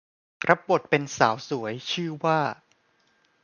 [0.47, 2.39] รับบทเป็นสาวสวยชื่อว่า